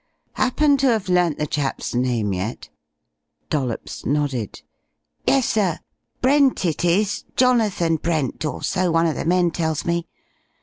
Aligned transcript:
Happen 0.33 0.77
to 0.77 0.87
have 0.87 1.09
learnt 1.09 1.37
the 1.37 1.45
chap's 1.45 1.93
name 1.93 2.33
yet?" 2.33 2.69
Dollops 3.51 4.03
nodded. 4.03 4.63
"Yessir. 5.27 5.77
Brent 6.21 6.65
it 6.65 6.83
is, 6.83 7.23
Jonathan 7.35 7.97
Brent, 7.97 8.43
or 8.43 8.63
so 8.63 8.89
one 8.89 9.05
of 9.05 9.13
the 9.13 9.25
men 9.25 9.51
tells 9.51 9.85
me. 9.85 10.07